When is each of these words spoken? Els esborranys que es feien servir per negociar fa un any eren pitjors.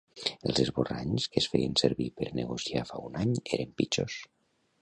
Els 0.51 0.61
esborranys 0.63 1.27
que 1.35 1.39
es 1.43 1.49
feien 1.55 1.77
servir 1.83 2.09
per 2.21 2.31
negociar 2.39 2.85
fa 2.93 3.05
un 3.11 3.23
any 3.25 3.39
eren 3.59 3.75
pitjors. 3.83 4.21